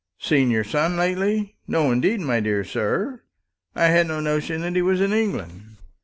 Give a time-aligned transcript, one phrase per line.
[0.17, 1.57] "Seen your son lately?
[1.67, 3.21] No; indeed, my dear sir,
[3.75, 5.77] I had no notion that he was in England."